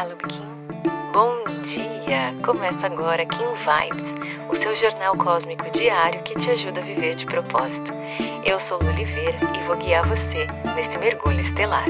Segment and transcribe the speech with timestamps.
[0.00, 0.42] Olá, Lubiquim.
[1.12, 2.34] Bom dia!
[2.42, 4.14] Começa agora Kim Vibes,
[4.48, 7.92] o seu jornal cósmico diário que te ajuda a viver de propósito.
[8.42, 11.84] Eu sou Lu Oliveira e vou guiar você nesse mergulho estelar.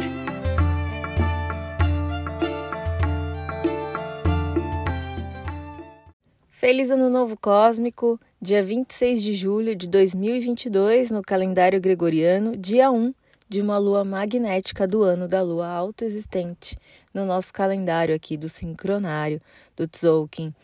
[6.51, 13.15] Feliz Ano Novo Cósmico, dia 26 de julho de 2022, no calendário gregoriano, dia 1
[13.51, 16.79] de uma lua magnética do ano da lua autoexistente
[17.13, 19.41] no nosso calendário aqui do sincronário
[19.77, 20.55] do Tzolk'in.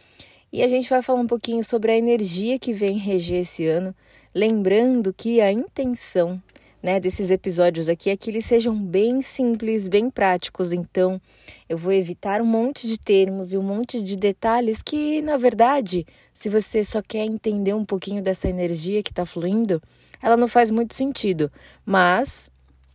[0.53, 3.93] E a gente vai falar um pouquinho sobre a energia que vem reger esse ano,
[4.33, 6.41] lembrando que a intenção
[6.81, 10.73] né, desses episódios aqui é que eles sejam bem simples, bem práticos.
[10.73, 11.21] Então,
[11.69, 16.07] eu vou evitar um monte de termos e um monte de detalhes que, na verdade,
[16.33, 19.83] se você só quer entender um pouquinho dessa energia que está fluindo,
[20.23, 21.51] ela não faz muito sentido.
[21.85, 22.49] Mas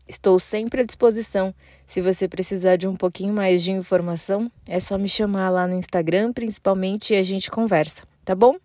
[0.08, 1.54] Estou sempre à disposição.
[1.88, 5.76] Se você precisar de um pouquinho mais de informação, é só me chamar lá no
[5.76, 8.55] Instagram, principalmente, e a gente conversa, tá bom?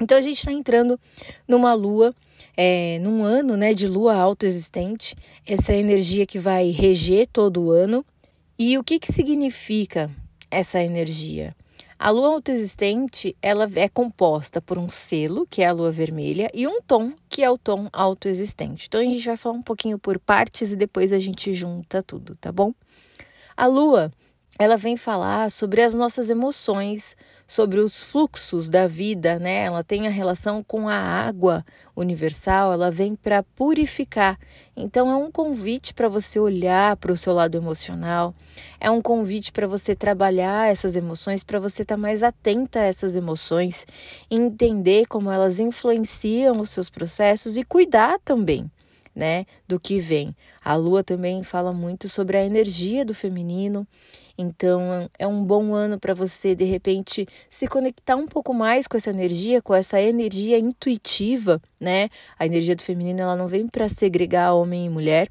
[0.00, 0.98] Então a gente está entrando
[1.46, 2.14] numa lua,
[2.56, 5.14] é, num ano né, de lua autoexistente,
[5.46, 8.04] essa energia que vai reger todo o ano.
[8.58, 10.10] E o que, que significa
[10.50, 11.54] essa energia?
[12.04, 16.66] A lua autoexistente, ela é composta por um selo, que é a lua vermelha, e
[16.66, 18.88] um tom, que é o tom autoexistente.
[18.88, 22.36] Então a gente vai falar um pouquinho por partes e depois a gente junta tudo,
[22.36, 22.74] tá bom?
[23.56, 24.12] A lua
[24.58, 27.16] ela vem falar sobre as nossas emoções,
[27.46, 29.64] sobre os fluxos da vida, né?
[29.64, 34.38] Ela tem a relação com a água universal, ela vem para purificar.
[34.76, 38.34] Então é um convite para você olhar para o seu lado emocional,
[38.80, 42.84] é um convite para você trabalhar essas emoções, para você estar tá mais atenta a
[42.84, 43.86] essas emoções,
[44.30, 48.70] entender como elas influenciam os seus processos e cuidar também
[49.14, 50.34] né, do que vem.
[50.64, 53.86] A lua também fala muito sobre a energia do feminino.
[54.36, 58.96] Então, é um bom ano para você de repente se conectar um pouco mais com
[58.96, 62.08] essa energia, com essa energia intuitiva, né?
[62.38, 65.28] A energia do feminino ela não vem para segregar homem e mulher.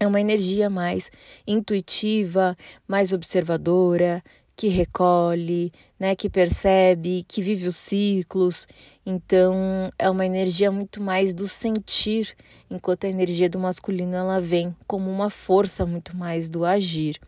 [0.00, 1.10] É uma energia mais
[1.46, 2.56] intuitiva,
[2.88, 4.22] mais observadora,
[4.56, 8.66] que recolhe, né, que percebe, que vive os ciclos.
[9.04, 12.34] Então, é uma energia muito mais do sentir,
[12.70, 17.18] enquanto a energia do masculino ela vem como uma força muito mais do agir.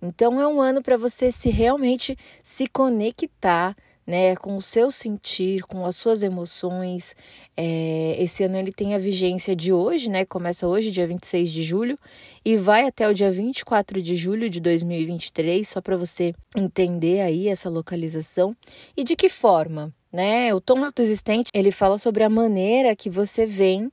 [0.00, 3.76] Então, é um ano para você se realmente se conectar
[4.08, 7.14] né, com o seu sentir, com as suas emoções.
[7.54, 10.24] É, esse ano ele tem a vigência de hoje, né?
[10.24, 11.98] Começa hoje, dia 26 de julho,
[12.42, 17.48] e vai até o dia 24 de julho de 2023, só para você entender aí
[17.48, 18.56] essa localização.
[18.96, 19.92] E de que forma?
[20.10, 20.54] Né?
[20.54, 23.92] O tom autoexistente, ele fala sobre a maneira que você vem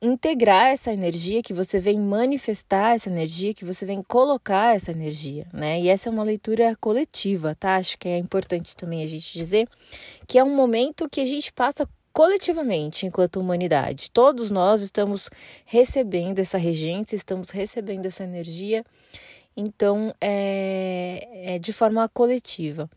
[0.00, 5.46] integrar essa energia, que você vem manifestar essa energia, que você vem colocar essa energia,
[5.52, 5.80] né?
[5.80, 7.76] E essa é uma leitura coletiva, tá?
[7.76, 9.68] Acho que é importante também a gente dizer
[10.26, 14.10] que é um momento que a gente passa coletivamente enquanto humanidade.
[14.12, 15.28] Todos nós estamos
[15.64, 18.84] recebendo essa regência, estamos recebendo essa energia,
[19.56, 22.88] então é, é de forma coletiva.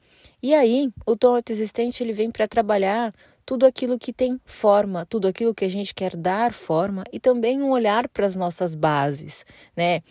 [0.43, 3.13] E aí, o tom existente ele vem para trabalhar
[3.45, 7.61] tudo aquilo que tem forma, tudo aquilo que a gente quer dar forma e também
[7.61, 10.01] um olhar para as nossas bases, né?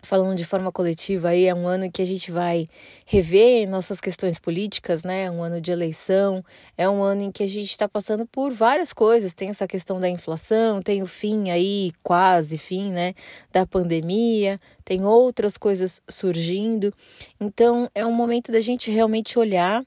[0.00, 2.68] Falando de forma coletiva, aí é um ano que a gente vai
[3.04, 5.24] rever nossas questões políticas, né?
[5.24, 6.42] É um ano de eleição,
[6.76, 9.34] é um ano em que a gente está passando por várias coisas.
[9.34, 13.12] Tem essa questão da inflação, tem o fim aí, quase fim, né?
[13.50, 16.94] Da pandemia, tem outras coisas surgindo.
[17.40, 19.84] Então, é um momento da gente realmente olhar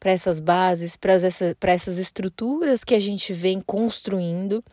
[0.00, 4.64] para essas bases, para essa, essas estruturas que a gente vem construindo,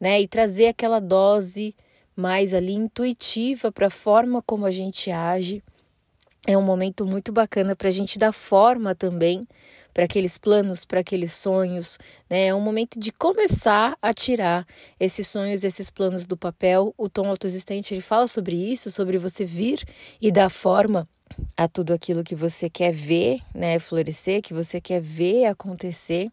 [0.00, 0.20] né?
[0.20, 1.74] E trazer aquela dose
[2.16, 5.62] mais ali intuitiva para a forma como a gente age.
[6.46, 9.46] É um momento muito bacana para a gente dar forma também
[9.94, 12.46] para aqueles planos, para aqueles sonhos, né?
[12.46, 14.66] É um momento de começar a tirar
[14.98, 16.92] esses sonhos, esses planos do papel.
[16.96, 19.84] O tom autoexistente ele fala sobre isso, sobre você vir
[20.20, 21.08] e dar forma
[21.56, 26.30] a tudo aquilo que você quer ver, né, florescer, que você quer ver acontecer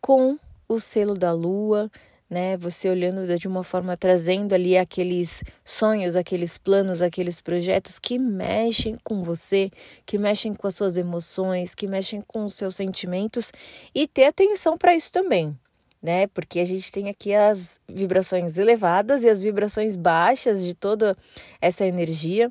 [0.00, 0.38] com
[0.68, 1.90] o selo da lua,
[2.30, 2.56] né?
[2.58, 8.96] Você olhando de uma forma trazendo ali aqueles sonhos, aqueles planos, aqueles projetos que mexem
[9.02, 9.68] com você,
[10.06, 13.50] que mexem com as suas emoções, que mexem com os seus sentimentos
[13.92, 15.58] e ter atenção para isso também,
[16.00, 16.28] né?
[16.28, 21.16] Porque a gente tem aqui as vibrações elevadas e as vibrações baixas de toda
[21.60, 22.48] essa energia.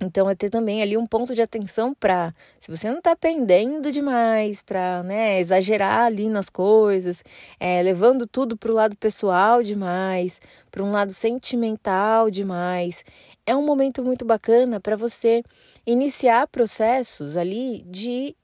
[0.00, 3.90] Então, é ter também ali um ponto de atenção para, se você não está pendendo
[3.90, 7.24] demais, para né, exagerar ali nas coisas,
[7.58, 10.38] é, levando tudo para o lado pessoal demais,
[10.70, 13.04] para um lado sentimental demais,
[13.46, 15.42] é um momento muito bacana para você
[15.86, 18.36] iniciar processos ali de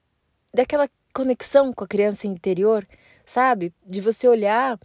[0.55, 2.87] daquela conexão com a criança interior,
[3.27, 3.73] sabe?
[3.87, 4.79] De você olhar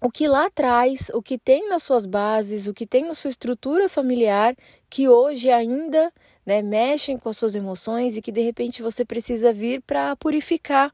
[0.00, 3.30] o que lá atrás, o que tem nas suas bases, o que tem na sua
[3.30, 4.54] estrutura familiar,
[4.88, 6.12] que hoje ainda
[6.44, 10.90] né, mexem com as suas emoções e que de repente você precisa vir para purificar,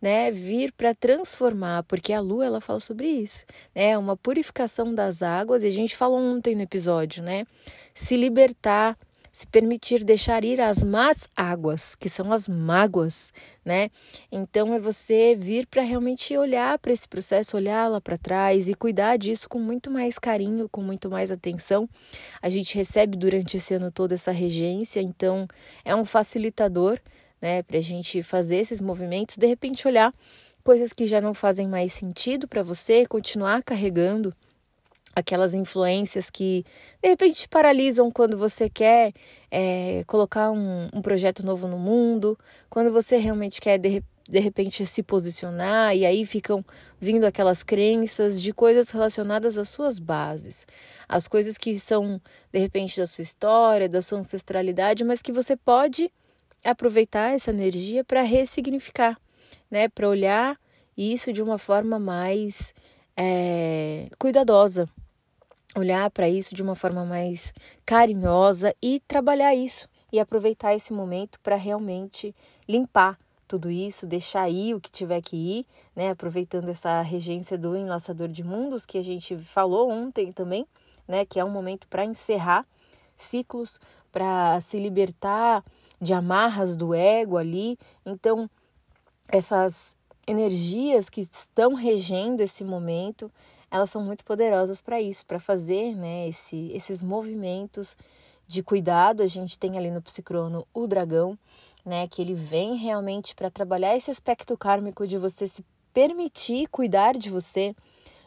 [0.00, 3.44] né, vir para transformar, porque a lua ela fala sobre isso,
[3.74, 7.44] né, uma purificação das águas, e a gente falou ontem no episódio, né,
[7.94, 8.96] se libertar
[9.38, 13.32] se permitir deixar ir as más águas, que são as mágoas,
[13.64, 13.88] né?
[14.32, 18.74] Então é você vir para realmente olhar para esse processo, olhar lá para trás e
[18.74, 21.88] cuidar disso com muito mais carinho, com muito mais atenção.
[22.42, 25.46] A gente recebe durante esse ano todo essa regência, então
[25.84, 26.98] é um facilitador,
[27.40, 30.12] né, para a gente fazer esses movimentos, de repente olhar
[30.64, 34.34] coisas que já não fazem mais sentido para você, continuar carregando
[35.18, 36.64] aquelas influências que
[37.02, 39.12] de repente te paralisam quando você quer
[39.50, 42.38] é, colocar um, um, projeto novo no mundo,
[42.70, 46.64] quando você realmente quer de, de repente se posicionar e aí ficam
[47.00, 50.66] vindo aquelas crenças de coisas relacionadas às suas bases,
[51.08, 52.20] as coisas que são
[52.52, 56.12] de repente da sua história, da sua ancestralidade, mas que você pode
[56.64, 59.18] aproveitar essa energia para ressignificar,
[59.70, 60.56] né, para olhar
[60.96, 62.74] isso de uma forma mais
[63.16, 64.88] é, cuidadosa,
[65.76, 67.52] olhar para isso de uma forma mais
[67.84, 72.34] carinhosa e trabalhar isso e aproveitar esse momento para realmente
[72.68, 75.66] limpar tudo isso, deixar ir o que tiver que ir,
[75.96, 76.10] né?
[76.10, 80.66] Aproveitando essa regência do enlaçador de mundos que a gente falou ontem também,
[81.06, 81.24] né?
[81.24, 82.66] Que é um momento para encerrar
[83.16, 83.80] ciclos,
[84.12, 85.64] para se libertar
[86.00, 87.78] de amarras do ego ali.
[88.04, 88.48] Então,
[89.28, 93.32] essas energias que estão regendo esse momento,
[93.70, 97.96] elas são muito poderosas para isso, para fazer né, esse, esses movimentos
[98.46, 99.22] de cuidado.
[99.22, 101.38] A gente tem ali no psicrono o dragão,
[101.84, 107.14] né, que ele vem realmente para trabalhar esse aspecto kármico de você se permitir cuidar
[107.14, 107.74] de você,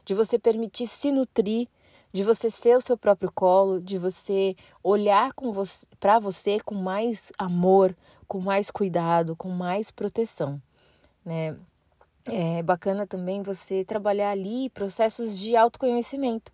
[0.06, 1.68] de você permitir se nutrir,
[2.14, 5.32] de você ser o seu próprio colo, de você olhar
[6.00, 7.96] para você com mais amor,
[8.28, 10.62] com mais cuidado, com mais proteção,
[11.24, 11.56] né?
[12.28, 16.52] É bacana também você trabalhar ali processos de autoconhecimento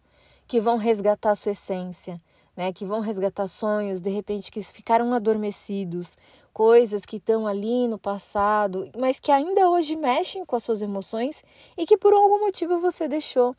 [0.48, 2.22] que vão resgatar a sua essência,
[2.56, 2.72] né?
[2.72, 6.18] Que vão resgatar sonhos, de repente que ficaram adormecidos,
[6.54, 11.44] coisas que estão ali no passado, mas que ainda hoje mexem com as suas emoções
[11.78, 13.56] e que por algum motivo você deixou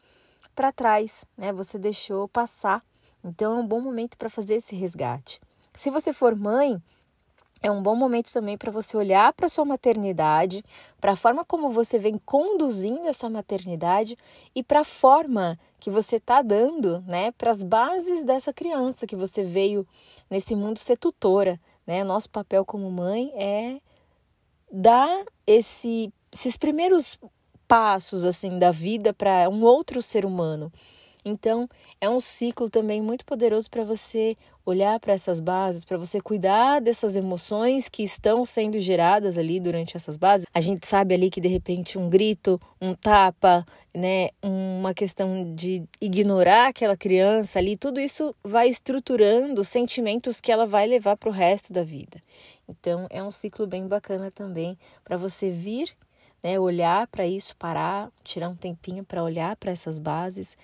[0.55, 1.53] para trás, né?
[1.53, 2.83] Você deixou passar.
[3.23, 5.41] Então é um bom momento para fazer esse resgate.
[5.75, 6.83] Se você for mãe,
[7.63, 10.65] é um bom momento também para você olhar para sua maternidade,
[11.01, 14.17] para a forma como você vem conduzindo essa maternidade
[14.55, 19.17] e para a forma que você está dando, né, para as bases dessa criança que
[19.17, 19.87] você veio
[20.31, 22.05] nesse mundo ser tutora, né?
[22.05, 23.81] Nosso papel como mãe é
[24.71, 27.19] dar esse, esses primeiros
[27.67, 30.73] passos assim da vida para um outro ser humano.
[31.25, 31.69] Então,
[32.01, 36.81] é um ciclo também muito poderoso para você olhar para essas bases, para você cuidar
[36.81, 40.47] dessas emoções que estão sendo geradas ali durante essas bases.
[40.53, 45.85] A gente sabe ali que de repente um grito, um tapa, né, uma questão de
[46.01, 51.33] ignorar aquela criança ali, tudo isso vai estruturando sentimentos que ela vai levar para o
[51.33, 52.23] resto da vida.
[52.69, 55.97] Então, é um ciclo bem bacana também para você vir
[56.43, 60.57] né, olhar para isso, parar, tirar um tempinho para olhar para essas bases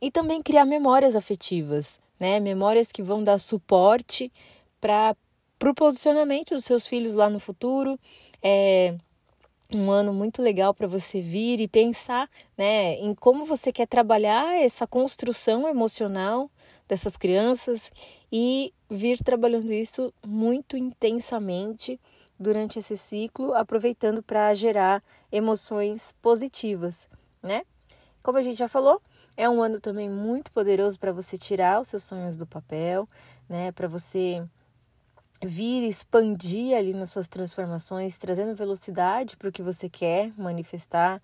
[0.00, 2.40] e também criar memórias afetivas, né?
[2.40, 4.32] Memórias que vão dar suporte
[4.80, 5.16] para
[5.64, 7.98] o posicionamento dos seus filhos lá no futuro.
[8.42, 8.94] É
[9.72, 12.28] um ano muito legal para você vir e pensar,
[12.58, 16.50] né, em como você quer trabalhar essa construção emocional
[16.88, 17.92] dessas crianças
[18.32, 22.00] e vir trabalhando isso muito intensamente
[22.38, 27.08] durante esse ciclo, aproveitando para gerar emoções positivas,
[27.42, 27.62] né?
[28.22, 29.00] Como a gente já falou,
[29.36, 33.08] é um ano também muito poderoso para você tirar os seus sonhos do papel,
[33.48, 33.72] né?
[33.72, 34.42] Para você
[35.42, 41.22] vir expandir ali nas suas transformações, trazendo velocidade para o que você quer manifestar.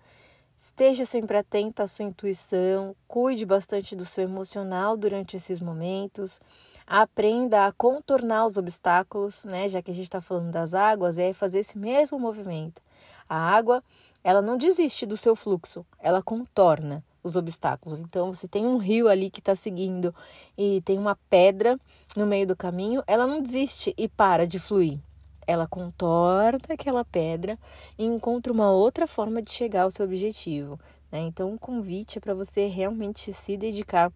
[0.57, 6.41] Esteja sempre atento à sua intuição, cuide bastante do seu emocional durante esses momentos,
[6.87, 9.67] aprenda a contornar os obstáculos, né?
[9.67, 12.81] Já que a gente está falando das águas, é fazer esse mesmo movimento.
[13.29, 13.83] A água,
[14.23, 17.99] ela não desiste do seu fluxo, ela contorna os obstáculos.
[17.99, 20.13] Então, se tem um rio ali que está seguindo
[20.57, 21.79] e tem uma pedra
[22.15, 24.99] no meio do caminho, ela não desiste e para de fluir.
[25.45, 27.57] Ela contorna aquela pedra
[27.97, 30.79] e encontra uma outra forma de chegar ao seu objetivo.
[31.11, 31.19] Né?
[31.21, 34.11] Então, o convite é para você realmente se dedicar,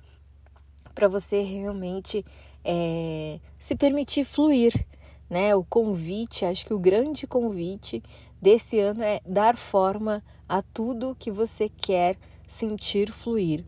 [0.94, 2.25] para você realmente
[2.63, 4.86] é, se permitir fluir.
[5.30, 5.56] Né?
[5.56, 8.03] O convite, acho que o grande convite
[8.41, 12.18] desse ano é dar forma a tudo que você quer
[12.51, 13.63] sentir fluir.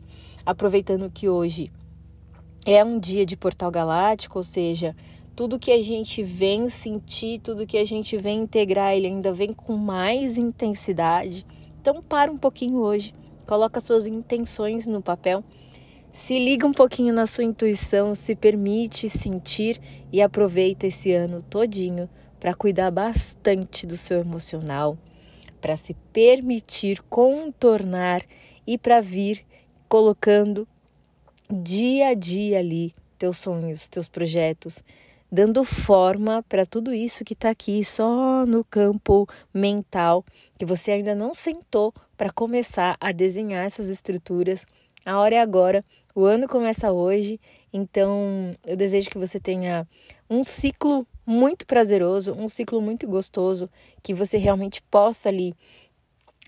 [0.46, 1.72] Aproveitando que hoje
[2.66, 4.94] é um dia de portal galáctico, ou seja,
[5.36, 9.54] tudo que a gente vem sentir, tudo que a gente vem integrar, ele ainda vem
[9.54, 11.46] com mais intensidade.
[11.82, 13.13] Então para um pouquinho hoje,
[13.48, 15.44] coloca suas intenções no papel,
[16.12, 19.80] se liga um pouquinho na sua intuição, se permite sentir
[20.12, 22.08] e aproveita esse ano todinho
[22.40, 24.98] para cuidar bastante do seu emocional,
[25.60, 28.22] para se permitir contornar
[28.65, 29.46] e para vir
[29.88, 30.67] colocando
[31.51, 34.84] dia a dia ali teus sonhos, teus projetos,
[35.32, 40.24] dando forma para tudo isso que está aqui só no campo mental,
[40.58, 44.65] que você ainda não sentou para começar a desenhar essas estruturas.
[45.05, 47.39] A hora é agora, o ano começa hoje,
[47.72, 49.88] então eu desejo que você tenha
[50.29, 53.70] um ciclo muito prazeroso, um ciclo muito gostoso,
[54.03, 55.55] que você realmente possa ali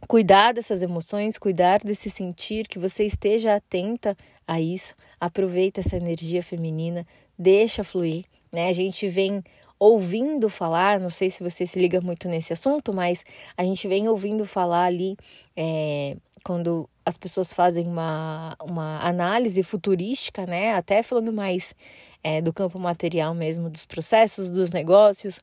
[0.08, 4.16] cuidar dessas emoções, cuidar desse sentir, que você esteja atenta
[4.48, 7.06] a isso, aproveita essa energia feminina,
[7.38, 8.70] deixa fluir, né?
[8.70, 9.44] A gente vem
[9.80, 13.24] ouvindo falar, não sei se você se liga muito nesse assunto, mas
[13.58, 15.18] a gente vem ouvindo falar ali
[15.56, 20.74] é, quando as pessoas fazem uma, uma análise futurística, né?
[20.74, 21.76] Até falando mais
[22.24, 25.42] é, do campo material mesmo, dos processos, dos negócios,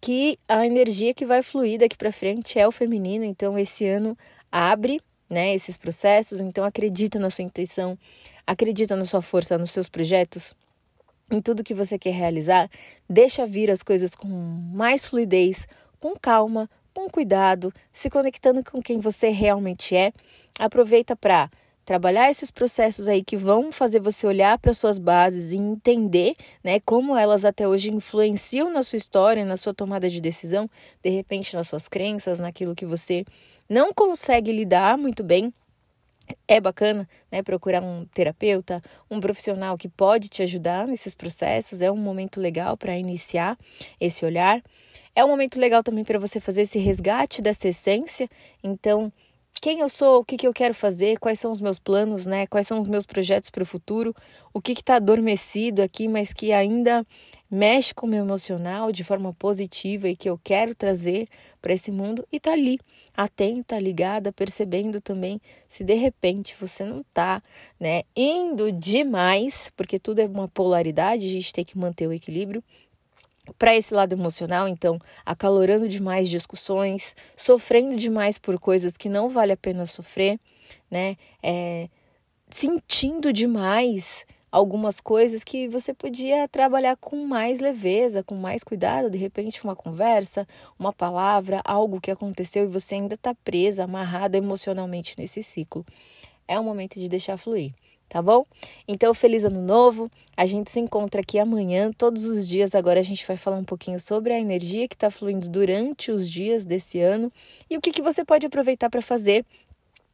[0.00, 3.24] que a energia que vai fluir daqui para frente é o feminino.
[3.24, 4.16] Então, esse ano
[4.50, 6.40] abre né, esses processos.
[6.40, 7.98] Então, acredita na sua intuição,
[8.46, 10.54] acredita na sua força, nos seus projetos,
[11.30, 12.68] em tudo que você quer realizar.
[13.08, 15.68] Deixa vir as coisas com mais fluidez,
[16.00, 20.12] com calma, com cuidado, se conectando com quem você realmente é.
[20.58, 21.50] Aproveita para
[21.84, 26.78] trabalhar esses processos aí que vão fazer você olhar para suas bases e entender, né,
[26.80, 30.68] como elas até hoje influenciam na sua história, na sua tomada de decisão,
[31.02, 33.24] de repente nas suas crenças, naquilo que você
[33.68, 35.52] não consegue lidar muito bem.
[36.46, 41.82] É bacana, né, procurar um terapeuta, um profissional que pode te ajudar nesses processos.
[41.82, 43.58] É um momento legal para iniciar
[44.00, 44.62] esse olhar.
[45.14, 48.28] É um momento legal também para você fazer esse resgate dessa essência.
[48.62, 49.12] Então,
[49.60, 52.46] quem eu sou, o que, que eu quero fazer, quais são os meus planos, né?
[52.46, 54.14] Quais são os meus projetos para o futuro,
[54.54, 57.06] o que está adormecido aqui, mas que ainda
[57.50, 61.28] mexe com o meu emocional de forma positiva e que eu quero trazer
[61.60, 62.78] para esse mundo e tá ali,
[63.14, 67.42] atenta, ligada, percebendo também se de repente você não tá,
[67.78, 72.62] né, indo demais, porque tudo é uma polaridade, a gente tem que manter o equilíbrio,
[73.58, 79.52] para esse lado emocional, então, acalorando demais discussões, sofrendo demais por coisas que não vale
[79.52, 80.38] a pena sofrer,
[80.90, 81.16] né?
[81.42, 81.88] É,
[82.50, 89.16] sentindo demais algumas coisas que você podia trabalhar com mais leveza, com mais cuidado, de
[89.16, 90.46] repente uma conversa,
[90.78, 95.86] uma palavra, algo que aconteceu e você ainda está presa, amarrada emocionalmente nesse ciclo.
[96.48, 97.72] É o momento de deixar fluir
[98.10, 98.44] tá bom?
[98.86, 100.10] Então, feliz ano novo.
[100.36, 102.74] A gente se encontra aqui amanhã, todos os dias.
[102.74, 106.28] Agora a gente vai falar um pouquinho sobre a energia que está fluindo durante os
[106.28, 107.32] dias desse ano
[107.70, 109.46] e o que, que você pode aproveitar para fazer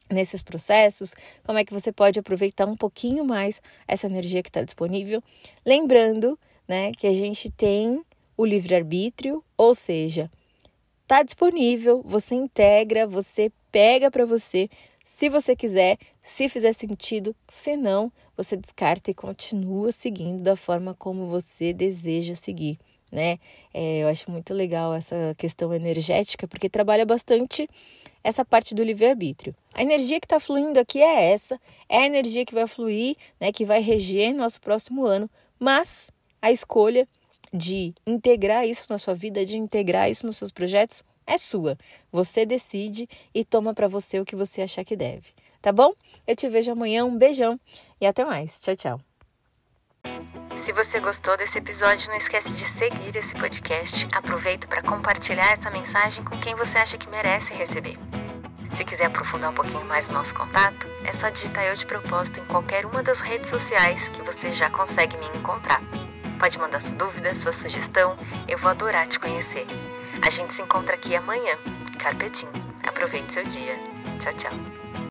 [0.09, 1.13] nesses processos,
[1.43, 5.21] como é que você pode aproveitar um pouquinho mais essa energia que está disponível.
[5.65, 8.01] Lembrando, né, que a gente tem
[8.37, 10.29] o livre-arbítrio, ou seja,
[11.01, 14.69] está disponível, você integra, você pega para você
[15.07, 20.93] se você quiser, se fizer sentido, se não, você descarta e continua seguindo da forma
[20.93, 22.77] como você deseja seguir,
[23.09, 23.39] né?
[23.73, 27.69] É, eu acho muito legal essa questão energética, porque trabalha bastante
[28.21, 29.55] essa parte do livre-arbítrio.
[29.73, 33.49] A energia que está fluindo aqui é essa, é a energia que vai fluir, né,
[33.53, 36.11] que vai reger nosso próximo ano, mas
[36.41, 37.07] a escolha
[37.53, 41.77] de integrar isso na sua vida, de integrar isso nos seus projetos, é sua.
[42.11, 45.33] Você decide e toma para você o que você achar que deve.
[45.61, 45.93] Tá bom?
[46.25, 47.03] Eu te vejo amanhã.
[47.03, 47.59] Um beijão
[47.99, 48.59] e até mais.
[48.61, 49.01] Tchau, tchau.
[50.63, 54.07] Se você gostou desse episódio, não esquece de seguir esse podcast.
[54.11, 57.97] Aproveita para compartilhar essa mensagem com quem você acha que merece receber.
[58.75, 62.39] Se quiser aprofundar um pouquinho mais o nosso contato, é só digitar eu de propósito
[62.39, 65.81] em qualquer uma das redes sociais que você já consegue me encontrar.
[66.37, 68.17] Pode mandar sua dúvida, sua sugestão,
[68.47, 69.65] eu vou adorar te conhecer.
[70.21, 71.57] A gente se encontra aqui amanhã.
[71.99, 72.51] Carpetinho.
[72.83, 73.77] Aproveite seu dia.
[74.19, 75.06] Tchau, tchau.